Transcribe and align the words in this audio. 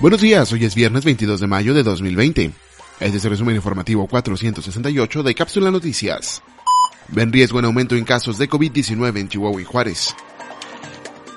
Buenos 0.00 0.20
días, 0.20 0.52
hoy 0.52 0.64
es 0.64 0.74
viernes 0.74 1.04
22 1.04 1.38
de 1.38 1.46
mayo 1.46 1.72
de 1.72 1.84
2020. 1.84 2.50
Este 2.98 3.16
es 3.16 3.24
el 3.24 3.30
resumen 3.30 3.54
informativo 3.54 4.06
468 4.08 5.22
de 5.22 5.34
Cápsula 5.34 5.70
Noticias. 5.70 6.42
Ven 7.08 7.32
riesgo 7.32 7.60
en 7.60 7.66
aumento 7.66 7.94
en 7.94 8.04
casos 8.04 8.36
de 8.36 8.48
COVID-19 8.48 9.18
en 9.18 9.28
Chihuahua 9.28 9.62
y 9.62 9.64
Juárez. 9.64 10.14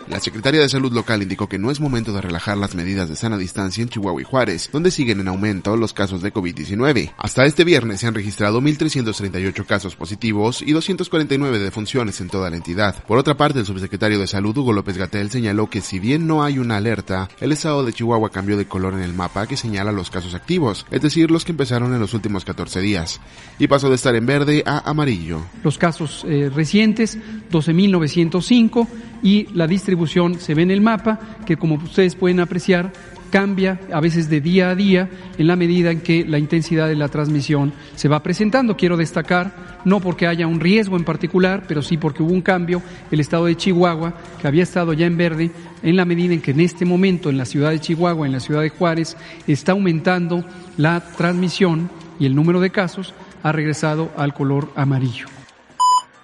La 0.10 0.22
Secretaría 0.22 0.62
de 0.62 0.70
Salud 0.70 0.94
local 0.94 1.22
indicó 1.22 1.50
que 1.50 1.60
no 1.60 1.70
es 1.70 1.82
momento 1.82 2.14
de 2.14 2.22
relajar 2.22 2.58
las 2.58 2.76
medidas 2.76 3.10
de 3.10 3.18
sana 3.18 3.38
distancia 3.38 3.82
en 3.82 3.90
Chihuahua 3.90 4.22
y 4.22 4.24
Juárez, 4.24 4.70
donde 4.72 4.90
siguen 4.90 5.20
en 5.20 5.28
aumento 5.28 5.76
los 5.76 5.92
casos 5.92 6.22
de 6.22 6.34
COVID-19. 6.34 7.12
Hasta 7.18 7.46
este 7.46 7.66
viernes 7.66 8.00
se 8.00 8.08
han 8.08 8.14
registrado 8.14 8.62
1.338 8.62 9.66
casos 9.66 9.98
positivos 9.98 10.62
y 10.62 10.72
249 10.72 11.60
defunciones 11.60 12.22
en 12.22 12.30
toda 12.30 12.50
la 12.50 12.56
entidad. 12.56 13.04
Por 13.06 13.18
otra 13.18 13.36
parte, 13.36 13.60
el 13.60 13.66
subsecretario 13.66 14.18
de 14.18 14.28
Salud, 14.28 14.58
Hugo 14.58 14.72
López 14.72 14.98
Gatel, 14.98 15.30
señaló 15.30 15.70
que 15.70 15.82
si 15.82 16.00
bien 16.00 16.26
no 16.26 16.42
hay 16.42 16.58
una 16.58 16.78
alerta, 16.78 17.28
el 17.42 17.52
estado 17.52 17.84
de 17.84 17.92
Chihuahua 17.92 18.30
cambió 18.30 18.56
de 18.56 18.66
color 18.66 18.94
en 18.94 19.02
el 19.02 19.14
mapa 19.14 19.46
que 19.46 19.58
señala 19.58 19.92
los 19.92 20.10
casos 20.10 20.36
activos, 20.36 20.86
es 20.90 21.02
decir, 21.02 21.32
los 21.32 21.44
que 21.44 21.52
empezaron 21.52 21.94
en 21.94 22.00
los 22.00 22.14
últimos 22.14 22.46
14 22.46 22.80
días, 22.80 23.20
y 23.60 23.68
pasó 23.68 23.90
de 23.90 23.96
estar 23.96 24.16
en 24.16 24.26
verde 24.26 24.64
a 24.66 24.90
amarillo. 24.90 25.42
Los 25.66 25.78
casos 25.78 26.24
eh, 26.30 26.50
recientes, 26.54 27.18
12.905, 27.52 28.88
y 29.24 29.48
la 29.54 29.68
distribución 29.68 30.40
se 30.40 30.54
ve 30.54 30.64
en 30.64 30.72
el 30.72 30.82
mapa, 30.82 31.20
que 31.46 31.58
como 31.58 31.76
ustedes 31.76 32.16
pueden 32.16 32.40
apreciar, 32.40 32.92
cambia 33.30 33.80
a 33.92 34.00
veces 34.00 34.30
de 34.30 34.42
día 34.42 34.70
a 34.70 34.76
día 34.76 35.10
en 35.38 35.48
la 35.48 35.56
medida 35.56 35.92
en 35.92 36.02
que 36.02 36.26
la 36.26 36.40
intensidad 36.40 36.88
de 36.88 36.96
la 36.96 37.10
transmisión 37.10 37.74
se 37.96 38.08
va 38.08 38.24
presentando. 38.24 38.78
Quiero 38.78 38.98
destacar, 38.98 39.82
no 39.86 40.00
porque 40.00 40.28
haya 40.28 40.48
un 40.48 40.60
riesgo 40.60 40.98
en 40.98 41.04
particular, 41.04 41.64
pero 41.68 41.82
sí 41.82 41.98
porque 41.98 42.24
hubo 42.24 42.34
un 42.34 42.42
cambio, 42.42 42.82
el 43.12 43.20
estado 43.20 43.46
de 43.46 43.58
Chihuahua, 43.58 44.14
que 44.42 44.48
había 44.48 44.64
estado 44.64 44.94
ya 44.94 45.06
en 45.06 45.18
verde, 45.18 45.52
en 45.84 45.96
la 45.96 46.06
medida 46.06 46.34
en 46.34 46.42
que 46.42 46.52
en 46.52 46.62
este 46.62 46.86
momento 46.86 47.30
en 47.30 47.38
la 47.38 47.46
ciudad 47.46 47.72
de 47.72 47.80
Chihuahua, 47.80 48.26
en 48.26 48.34
la 48.34 48.40
ciudad 48.40 48.62
de 48.62 48.70
Juárez, 48.70 49.18
está 49.48 49.74
aumentando 49.74 50.44
la 50.78 51.02
transmisión 51.18 51.90
y 52.20 52.26
el 52.26 52.36
número 52.36 52.60
de 52.60 52.72
casos 52.72 53.14
ha 53.44 53.52
regresado 53.52 54.12
al 54.18 54.34
color 54.34 54.72
amarillo. 54.76 55.37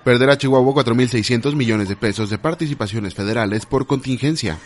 Perderá 0.04 0.38
Chihuahua 0.38 0.84
4.600 0.84 1.56
millones 1.56 1.88
de 1.88 1.96
pesos 1.96 2.30
de 2.30 2.38
participaciones 2.38 3.14
federales 3.14 3.66
por 3.66 3.88
contingencia. 3.88 4.58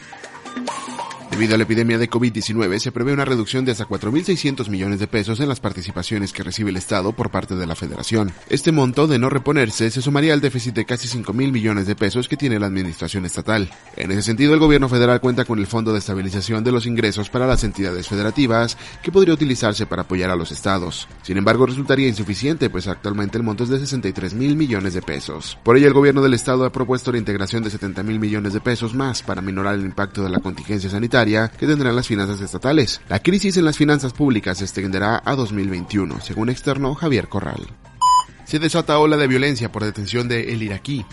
Debido 1.38 1.54
a 1.54 1.58
la 1.60 1.66
epidemia 1.66 2.00
de 2.00 2.10
COVID-19, 2.10 2.80
se 2.80 2.92
prevé 2.92 3.14
una 3.14 3.24
reducción 3.24 3.64
de 3.64 3.72
hasta 3.72 3.88
4.600 3.88 4.70
millones 4.70 5.00
de 5.00 5.06
pesos 5.06 5.40
en 5.40 5.48
las 5.48 5.60
participaciones 5.60 6.34
que 6.34 6.42
recibe 6.42 6.72
el 6.72 6.78
Estado 6.78 7.12
por 7.12 7.30
parte 7.30 7.54
de 7.54 7.68
la 7.68 7.76
Federación. 7.76 8.32
Este 8.50 8.72
monto, 8.72 9.06
de 9.06 9.20
no 9.20 9.30
reponerse, 9.30 9.92
se 9.92 10.02
sumaría 10.02 10.34
al 10.34 10.42
déficit 10.42 10.74
de 10.74 10.86
casi 10.86 11.08
5.000 11.08 11.52
millones 11.52 11.86
de 11.86 11.96
pesos 11.96 12.28
que 12.28 12.38
tiene 12.38 12.58
la 12.58 12.66
Administración 12.66 13.24
Estatal. 13.24 13.70
En 13.96 14.10
ese 14.10 14.24
sentido, 14.24 14.56
el 14.56 14.60
Gobierno 14.60 14.90
federal 14.90 15.22
cuenta 15.22 15.46
con 15.46 15.60
el 15.60 15.68
Fondo 15.68 15.94
de 15.94 16.00
Estabilización 16.00 16.64
de 16.64 16.72
los 16.72 16.88
Ingresos 16.88 17.30
para 17.30 17.46
las 17.46 17.64
entidades 17.64 18.08
federativas, 18.08 18.76
que 19.04 19.12
podría 19.12 19.36
utilizarse 19.36 19.86
para 19.86 20.02
apoyar 20.02 20.32
a 20.32 20.36
los 20.36 20.52
estados. 20.52 21.08
Sin 21.22 21.38
embargo, 21.38 21.68
resultaría 21.68 22.08
insuficiente, 22.08 22.72
pues 22.72 22.88
actualmente 22.88 23.38
el 23.38 23.44
monto 23.44 23.64
es 23.64 23.70
de 23.70 23.78
63 23.78 24.34
mil 24.34 24.56
millones 24.56 24.96
de 24.96 25.04
pesos. 25.04 25.60
Por 25.62 25.78
ello, 25.78 25.86
el 25.86 25.94
Gobierno 25.94 26.24
del 26.24 26.34
Estado 26.34 26.66
ha 26.66 26.72
propuesto 26.72 27.12
la 27.12 27.20
integración 27.20 27.62
de 27.62 27.70
70 27.70 28.02
mil 28.02 28.20
millones 28.20 28.54
de 28.54 28.60
pesos 28.60 28.96
más 28.96 29.22
para 29.22 29.44
minorar 29.44 29.76
el 29.76 29.86
impacto 29.86 30.24
de 30.24 30.32
la 30.32 30.40
contingencia 30.40 30.90
sanitaria 30.90 31.27
que 31.58 31.68
tendrán 31.68 31.96
las 31.96 32.08
finanzas 32.08 32.42
estatales. 32.42 33.02
La 33.10 33.20
crisis 33.20 33.58
en 33.58 33.66
las 33.66 33.78
finanzas 33.78 34.14
públicas 34.14 34.58
se 34.58 34.64
extenderá 34.64 35.22
a 35.24 35.36
2021, 35.36 36.22
según 36.22 36.50
externo 36.50 36.96
Javier 36.96 37.28
Corral. 37.28 37.68
Se 38.46 38.60
desata 38.60 38.98
ola 38.98 39.18
de 39.18 39.28
violencia 39.28 39.72
por 39.72 39.84
detención 39.84 40.30
de 40.30 40.54
el 40.54 40.64
iraquí. 40.64 41.06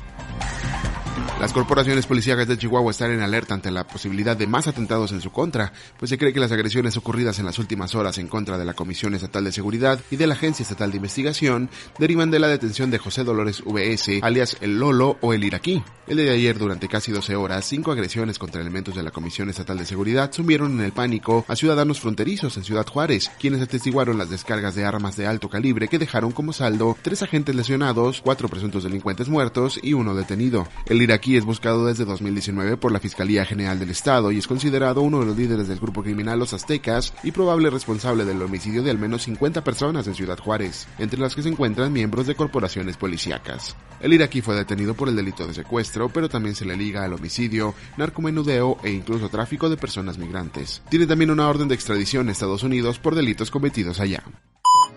Las 1.45 1.53
corporaciones 1.53 2.07
policíacas 2.07 2.49
de 2.49 2.57
Chihuahua 2.57 2.91
están 2.91 3.11
en 3.11 3.21
alerta 3.21 3.53
ante 3.53 3.71
la 3.71 3.87
posibilidad 3.87 4.35
de 4.35 4.47
más 4.47 4.67
atentados 4.67 5.13
en 5.13 5.21
su 5.21 5.31
contra, 5.31 5.75
pues 5.99 6.09
se 6.09 6.17
cree 6.17 6.33
que 6.33 6.41
las 6.41 6.53
agresiones 6.53 6.97
ocurridas 6.97 7.39
en 7.39 7.45
las 7.45 7.59
últimas 7.59 7.95
horas 7.95 8.17
en 8.17 8.29
contra 8.29 8.57
de 8.57 8.65
la 8.65 8.73
Comisión 8.73 9.13
Estatal 9.13 9.45
de 9.45 9.53
Seguridad 9.53 10.01
y 10.11 10.17
de 10.17 10.27
la 10.27 10.33
Agencia 10.33 10.63
Estatal 10.63 10.91
de 10.91 10.97
Investigación 10.97 11.69
derivan 11.99 12.31
de 12.31 12.39
la 12.39 12.49
detención 12.49 12.91
de 12.91 12.97
José 12.97 13.25
Dolores 13.25 13.63
VS, 13.63 14.23
alias 14.23 14.57
el 14.63 14.79
Lolo 14.79 15.19
o 15.21 15.35
el 15.35 15.45
Iraquí. 15.45 15.83
El 16.07 16.17
día 16.17 16.27
de 16.27 16.37
ayer, 16.37 16.59
durante 16.59 16.89
casi 16.89 17.13
12 17.13 17.37
horas, 17.37 17.67
cinco 17.67 17.93
agresiones 17.93 18.39
contra 18.39 18.63
elementos 18.63 18.95
de 18.95 19.03
la 19.03 19.11
Comisión 19.11 19.51
Estatal 19.51 19.77
de 19.77 19.85
Seguridad 19.85 20.33
sumieron 20.33 20.79
en 20.79 20.85
el 20.85 20.93
pánico 20.93 21.45
a 21.49 21.57
ciudadanos 21.57 22.01
fronterizos 22.01 22.57
en 22.57 22.65
Ciudad 22.65 22.87
Juárez, 22.87 23.31
quienes 23.39 23.61
atestiguaron 23.61 24.17
las 24.17 24.31
descargas 24.31 24.75
de 24.75 24.87
armas 24.87 25.17
de 25.17 25.27
alto 25.27 25.51
calibre 25.51 25.89
que 25.89 25.99
dejaron 25.99 26.33
como 26.33 26.55
saldo 26.55 26.97
tres 27.03 27.23
agentes 27.23 27.55
lesionados, 27.55 28.23
cuatro 28.23 28.49
presuntos 28.49 28.85
delincuentes 28.85 29.29
muertos 29.29 29.79
y 29.83 29.93
uno 29.93 30.15
detenido. 30.15 30.67
El 30.87 31.03
iraquí 31.03 31.34
es 31.37 31.45
buscado 31.45 31.87
desde 31.87 32.05
2019 32.05 32.77
por 32.77 32.93
la 32.93 33.01
Fiscalía 33.01 33.45
General 33.45 33.79
del 33.79 33.91
Estado 33.91 34.31
y 34.33 34.39
es 34.39 34.47
considerado 34.47 35.03
uno 35.03 35.21
de 35.21 35.27
los 35.27 35.37
líderes 35.37 35.69
del 35.69 35.79
grupo 35.79 36.03
criminal 36.03 36.39
Los 36.39 36.53
Aztecas 36.53 37.15
y 37.23 37.33
probable 37.33 37.71
responsable 37.71 38.25
del 38.25 38.43
homicidio 38.43 38.83
de 38.83 38.91
al 38.91 38.99
menos 38.99 39.23
50 39.23 39.65
personas 39.65 40.07
en 40.07 40.15
Ciudad 40.15 40.39
Juárez, 40.39 40.87
entre 40.99 41.21
las 41.21 41.35
que 41.35 41.43
se 41.43 41.49
encuentran 41.49 41.93
miembros 41.93 42.27
de 42.27 42.35
corporaciones 42.35 42.97
policíacas. 42.97 43.77
El 44.01 44.13
iraquí 44.13 44.41
fue 44.41 44.55
detenido 44.55 44.95
por 44.95 45.09
el 45.09 45.17
delito 45.17 45.47
de 45.47 45.55
secuestro 45.55 46.09
pero 46.09 46.29
también 46.29 46.55
se 46.55 46.65
le 46.65 46.77
liga 46.77 47.05
al 47.05 47.13
homicidio, 47.13 47.75
narcomenudeo 47.97 48.79
e 48.83 48.91
incluso 48.91 49.29
tráfico 49.29 49.69
de 49.69 49.77
personas 49.77 50.19
migrantes. 50.19 50.83
Tiene 50.89 51.07
también 51.07 51.31
una 51.31 51.49
orden 51.49 51.69
de 51.69 51.75
extradición 51.75 52.29
a 52.29 52.33
Estados 52.33 52.63
Unidos 52.63 52.99
por 52.99 53.15
delitos 53.15 53.51
cometidos 53.51 54.01
allá. 54.01 54.23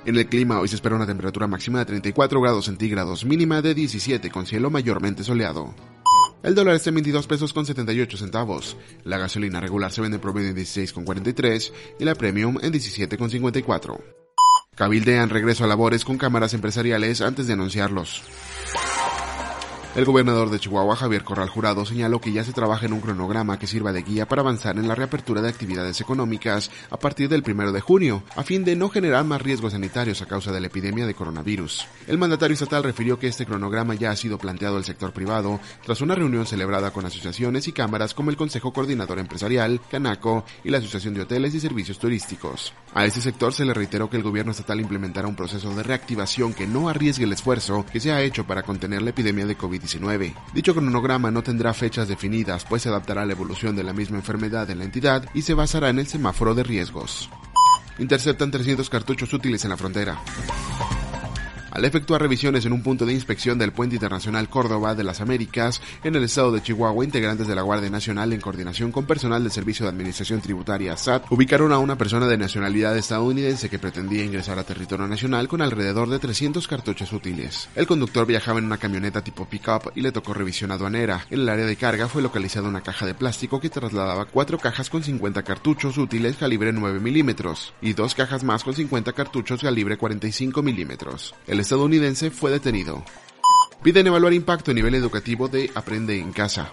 En 0.05 0.15
el 0.15 0.27
clima 0.27 0.59
hoy 0.59 0.69
se 0.69 0.75
espera 0.75 0.95
una 0.95 1.05
temperatura 1.05 1.47
máxima 1.47 1.79
de 1.79 1.85
34 1.85 2.39
grados 2.39 2.65
centígrados, 2.65 3.25
mínima 3.25 3.61
de 3.61 3.73
17 3.73 4.29
con 4.29 4.45
cielo 4.45 4.69
mayormente 4.69 5.23
soleado. 5.23 5.75
El 6.43 6.53
dólar 6.53 6.75
está 6.75 6.89
en 6.89 6.95
22 6.95 7.27
pesos 7.27 7.51
con 7.51 7.65
78 7.65 8.17
centavos. 8.17 8.77
La 9.03 9.17
gasolina 9.17 9.59
regular 9.59 9.91
se 9.91 10.01
vende 10.01 10.15
en 10.15 10.21
promedio 10.21 10.49
en 10.49 10.55
16 10.55 10.93
con 10.93 11.03
43 11.03 11.73
y 11.99 12.05
la 12.05 12.15
premium 12.15 12.57
en 12.61 12.71
17 12.71 13.17
con 13.17 13.29
54. 13.29 13.99
Cabildean 14.75 15.29
regreso 15.29 15.63
a 15.63 15.67
labores 15.67 16.05
con 16.05 16.19
cámaras 16.19 16.53
empresariales 16.53 17.21
antes 17.21 17.47
de 17.47 17.53
anunciarlos. 17.53 18.21
El 19.97 20.05
gobernador 20.05 20.51
de 20.51 20.59
Chihuahua, 20.59 20.95
Javier 20.95 21.23
Corral 21.23 21.49
Jurado, 21.49 21.83
señaló 21.83 22.21
que 22.21 22.31
ya 22.31 22.43
se 22.43 22.53
trabaja 22.53 22.85
en 22.85 22.93
un 22.93 23.01
cronograma 23.01 23.57
que 23.57 23.65
sirva 23.65 23.91
de 23.91 24.03
guía 24.03 24.27
para 24.27 24.43
avanzar 24.43 24.77
en 24.77 24.87
la 24.87 24.93
reapertura 24.93 25.41
de 25.41 25.49
actividades 25.49 25.99
económicas 26.01 26.69
a 26.91 26.99
partir 26.99 27.29
del 27.29 27.41
primero 27.41 27.71
de 27.71 27.81
junio, 27.81 28.21
a 28.35 28.43
fin 28.43 28.63
de 28.63 28.75
no 28.75 28.89
generar 28.89 29.23
más 29.23 29.41
riesgos 29.41 29.71
sanitarios 29.71 30.21
a 30.21 30.27
causa 30.27 30.51
de 30.51 30.59
la 30.59 30.67
epidemia 30.67 31.07
de 31.07 31.15
coronavirus. 31.15 31.87
El 32.05 32.19
mandatario 32.19 32.53
estatal 32.53 32.83
refirió 32.83 33.17
que 33.17 33.25
este 33.25 33.47
cronograma 33.47 33.95
ya 33.95 34.11
ha 34.11 34.15
sido 34.15 34.37
planteado 34.37 34.77
al 34.77 34.85
sector 34.85 35.13
privado 35.13 35.59
tras 35.83 35.99
una 36.01 36.13
reunión 36.13 36.45
celebrada 36.45 36.91
con 36.91 37.07
asociaciones 37.07 37.67
y 37.67 37.71
cámaras 37.71 38.13
como 38.13 38.29
el 38.29 38.37
Consejo 38.37 38.71
Coordinador 38.71 39.17
Empresarial, 39.17 39.81
Canaco 39.89 40.45
y 40.63 40.69
la 40.69 40.77
Asociación 40.77 41.15
de 41.15 41.21
Hoteles 41.21 41.55
y 41.55 41.59
Servicios 41.59 41.97
Turísticos. 41.97 42.71
A 42.93 43.03
este 43.05 43.19
sector 43.19 43.51
se 43.51 43.65
le 43.65 43.73
reiteró 43.73 44.11
que 44.11 44.17
el 44.17 44.23
gobierno 44.23 44.51
estatal 44.51 44.79
implementará 44.79 45.27
un 45.27 45.35
proceso 45.35 45.73
de 45.73 45.81
reactivación 45.81 46.53
que 46.53 46.67
no 46.67 46.87
arriesgue 46.87 47.23
el 47.23 47.33
esfuerzo 47.33 47.83
que 47.91 47.99
se 47.99 48.11
ha 48.11 48.21
hecho 48.21 48.45
para 48.45 48.61
contener 48.61 49.01
la 49.01 49.09
epidemia 49.09 49.47
de 49.47 49.57
COVID-19 49.57 49.86
Dicho 50.53 50.73
cronograma 50.73 51.31
no 51.31 51.43
tendrá 51.43 51.73
fechas 51.73 52.07
definidas, 52.07 52.65
pues 52.65 52.81
se 52.81 52.89
adaptará 52.89 53.21
a 53.21 53.25
la 53.25 53.33
evolución 53.33 53.75
de 53.75 53.83
la 53.83 53.93
misma 53.93 54.17
enfermedad 54.17 54.69
en 54.69 54.79
la 54.79 54.85
entidad 54.85 55.25
y 55.33 55.41
se 55.41 55.53
basará 55.53 55.89
en 55.89 55.99
el 55.99 56.07
semáforo 56.07 56.53
de 56.53 56.63
riesgos. 56.63 57.29
Interceptan 57.99 58.51
300 58.51 58.89
cartuchos 58.89 59.33
útiles 59.33 59.63
en 59.63 59.71
la 59.71 59.77
frontera. 59.77 60.19
Al 61.77 61.85
efectuar 61.85 62.19
revisiones 62.23 62.65
en 62.65 62.73
un 62.73 62.81
punto 62.81 63.05
de 63.05 63.13
inspección 63.13 63.59
del 63.59 63.71
Puente 63.71 63.97
Internacional 63.97 64.49
Córdoba 64.49 64.95
de 64.95 65.03
las 65.03 65.21
Américas, 65.21 65.79
en 66.03 66.15
el 66.15 66.23
estado 66.23 66.51
de 66.51 66.63
Chihuahua, 66.63 67.05
integrantes 67.05 67.45
de 67.45 67.53
la 67.53 67.61
Guardia 67.61 67.91
Nacional, 67.91 68.33
en 68.33 68.41
coordinación 68.41 68.91
con 68.91 69.05
personal 69.05 69.43
del 69.43 69.51
Servicio 69.51 69.85
de 69.85 69.91
Administración 69.91 70.41
Tributaria 70.41 70.97
SAT, 70.97 71.25
ubicaron 71.29 71.71
a 71.71 71.77
una 71.77 71.95
persona 71.95 72.25
de 72.25 72.35
nacionalidad 72.35 72.97
estadounidense 72.97 73.69
que 73.69 73.77
pretendía 73.77 74.25
ingresar 74.25 74.57
a 74.57 74.63
territorio 74.63 75.05
nacional 75.05 75.47
con 75.47 75.61
alrededor 75.61 76.09
de 76.09 76.17
300 76.17 76.67
cartuchos 76.67 77.13
útiles. 77.13 77.69
El 77.75 77.85
conductor 77.85 78.25
viajaba 78.25 78.57
en 78.57 78.65
una 78.65 78.79
camioneta 78.79 79.23
tipo 79.23 79.45
pickup 79.45 79.91
y 79.93 80.01
le 80.01 80.11
tocó 80.11 80.33
revisión 80.33 80.71
aduanera. 80.71 81.27
En 81.29 81.41
el 81.41 81.49
área 81.49 81.67
de 81.67 81.75
carga 81.75 82.07
fue 82.07 82.23
localizada 82.23 82.67
una 82.67 82.81
caja 82.81 83.05
de 83.05 83.13
plástico 83.13 83.59
que 83.59 83.69
trasladaba 83.69 84.25
cuatro 84.25 84.57
cajas 84.57 84.89
con 84.89 85.03
50 85.03 85.43
cartuchos 85.43 85.99
útiles 85.99 86.37
calibre 86.37 86.73
9 86.73 86.99
milímetros 86.99 87.75
y 87.83 87.93
dos 87.93 88.15
cajas 88.15 88.43
más 88.43 88.63
con 88.63 88.73
50 88.73 89.13
cartuchos 89.13 89.61
calibre 89.61 89.95
45 89.95 90.63
milímetros. 90.63 91.35
Estadounidense 91.67 92.31
fue 92.31 92.49
detenido. 92.49 93.03
Piden 93.83 94.07
evaluar 94.07 94.31
impacto 94.31 94.71
a 94.71 94.73
nivel 94.73 94.95
educativo 94.95 95.49
de 95.49 95.69
Aprende 95.75 96.17
en 96.17 96.31
Casa. 96.31 96.71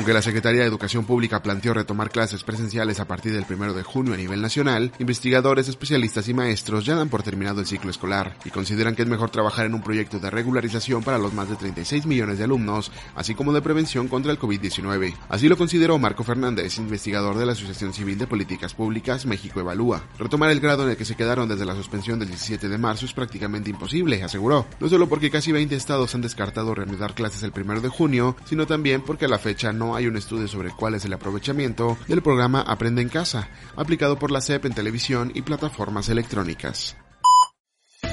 Aunque 0.00 0.14
la 0.14 0.22
Secretaría 0.22 0.62
de 0.62 0.66
Educación 0.66 1.04
Pública 1.04 1.42
planteó 1.42 1.74
retomar 1.74 2.08
clases 2.08 2.42
presenciales 2.42 3.00
a 3.00 3.04
partir 3.04 3.34
del 3.34 3.44
1 3.46 3.74
de 3.74 3.82
junio 3.82 4.14
a 4.14 4.16
nivel 4.16 4.40
nacional, 4.40 4.92
investigadores, 4.98 5.68
especialistas 5.68 6.26
y 6.26 6.32
maestros 6.32 6.86
ya 6.86 6.94
dan 6.94 7.10
por 7.10 7.22
terminado 7.22 7.60
el 7.60 7.66
ciclo 7.66 7.90
escolar 7.90 8.34
y 8.46 8.48
consideran 8.48 8.94
que 8.94 9.02
es 9.02 9.08
mejor 9.08 9.28
trabajar 9.28 9.66
en 9.66 9.74
un 9.74 9.82
proyecto 9.82 10.18
de 10.18 10.30
regularización 10.30 11.02
para 11.02 11.18
los 11.18 11.34
más 11.34 11.50
de 11.50 11.56
36 11.56 12.06
millones 12.06 12.38
de 12.38 12.44
alumnos, 12.44 12.90
así 13.14 13.34
como 13.34 13.52
de 13.52 13.60
prevención 13.60 14.08
contra 14.08 14.32
el 14.32 14.38
COVID-19. 14.38 15.14
Así 15.28 15.50
lo 15.50 15.58
consideró 15.58 15.98
Marco 15.98 16.24
Fernández, 16.24 16.78
investigador 16.78 17.36
de 17.36 17.44
la 17.44 17.52
Asociación 17.52 17.92
Civil 17.92 18.16
de 18.16 18.26
Políticas 18.26 18.72
Públicas 18.72 19.26
México 19.26 19.60
Evalúa. 19.60 20.02
Retomar 20.18 20.48
el 20.48 20.60
grado 20.60 20.84
en 20.84 20.92
el 20.92 20.96
que 20.96 21.04
se 21.04 21.14
quedaron 21.14 21.46
desde 21.46 21.66
la 21.66 21.74
suspensión 21.74 22.18
del 22.18 22.28
17 22.28 22.70
de 22.70 22.78
marzo 22.78 23.04
es 23.04 23.12
prácticamente 23.12 23.68
imposible, 23.68 24.22
aseguró. 24.22 24.66
No 24.80 24.88
solo 24.88 25.10
porque 25.10 25.30
casi 25.30 25.52
20 25.52 25.76
estados 25.76 26.14
han 26.14 26.22
descartado 26.22 26.74
reanudar 26.74 27.12
clases 27.12 27.42
el 27.42 27.52
1 27.54 27.82
de 27.82 27.90
junio, 27.90 28.34
sino 28.46 28.66
también 28.66 29.02
porque 29.02 29.26
a 29.26 29.28
la 29.28 29.38
fecha 29.38 29.74
no 29.74 29.89
hay 29.96 30.06
un 30.06 30.16
estudio 30.16 30.48
sobre 30.48 30.70
cuál 30.70 30.94
es 30.94 31.04
el 31.04 31.12
aprovechamiento 31.12 31.96
del 32.08 32.22
programa 32.22 32.60
Aprende 32.60 33.02
en 33.02 33.08
Casa, 33.08 33.48
aplicado 33.76 34.18
por 34.18 34.30
la 34.30 34.40
SEP 34.40 34.66
en 34.66 34.74
televisión 34.74 35.32
y 35.34 35.42
plataformas 35.42 36.08
electrónicas. 36.08 36.96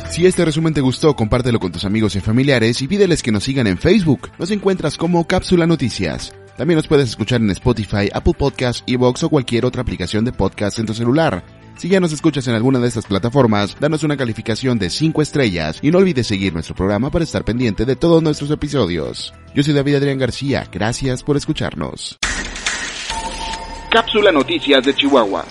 Si 0.09 0.25
este 0.25 0.45
resumen 0.45 0.73
te 0.73 0.81
gustó, 0.81 1.15
compártelo 1.15 1.59
con 1.59 1.71
tus 1.71 1.85
amigos 1.85 2.15
y 2.15 2.21
familiares 2.21 2.81
y 2.81 2.87
pídeles 2.87 3.21
que 3.21 3.31
nos 3.31 3.43
sigan 3.43 3.67
en 3.67 3.77
Facebook. 3.77 4.29
Nos 4.39 4.51
encuentras 4.51 4.97
como 4.97 5.27
Cápsula 5.27 5.67
Noticias. 5.67 6.33
También 6.57 6.77
nos 6.77 6.87
puedes 6.87 7.09
escuchar 7.09 7.39
en 7.41 7.51
Spotify, 7.51 8.09
Apple 8.11 8.33
Podcasts, 8.37 8.83
Evox 8.87 9.23
o 9.23 9.29
cualquier 9.29 9.65
otra 9.65 9.83
aplicación 9.83 10.25
de 10.25 10.31
podcast 10.31 10.79
en 10.79 10.87
tu 10.87 10.93
celular. 10.93 11.43
Si 11.77 11.89
ya 11.89 11.99
nos 11.99 12.11
escuchas 12.11 12.47
en 12.47 12.55
alguna 12.55 12.79
de 12.79 12.87
estas 12.87 13.05
plataformas, 13.05 13.77
danos 13.79 14.03
una 14.03 14.17
calificación 14.17 14.79
de 14.79 14.89
5 14.89 15.21
estrellas 15.21 15.77
y 15.83 15.91
no 15.91 15.99
olvides 15.99 16.25
seguir 16.25 16.51
nuestro 16.51 16.73
programa 16.73 17.11
para 17.11 17.23
estar 17.23 17.45
pendiente 17.45 17.85
de 17.85 17.95
todos 17.95 18.23
nuestros 18.23 18.49
episodios. 18.49 19.31
Yo 19.53 19.61
soy 19.61 19.75
David 19.75 19.95
Adrián 19.95 20.17
García, 20.17 20.67
gracias 20.71 21.21
por 21.21 21.37
escucharnos. 21.37 22.17
Cápsula 23.91 24.31
Noticias 24.31 24.83
de 24.85 24.95
Chihuahua. 24.95 25.45